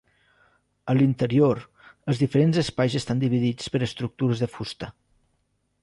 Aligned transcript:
A 0.93 0.95
l'interior, 0.99 1.61
els 2.13 2.23
diferents 2.23 2.63
espais 2.63 2.99
estan 3.03 3.23
dividits 3.25 3.71
per 3.75 3.85
estructures 3.93 4.47
de 4.47 4.53
fusta. 4.57 4.95